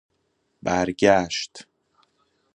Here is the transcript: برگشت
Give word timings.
برگشت 0.63 1.65